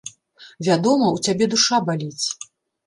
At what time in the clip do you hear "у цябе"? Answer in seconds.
1.19-1.45